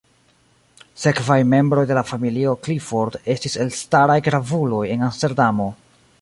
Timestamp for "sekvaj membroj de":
1.01-1.97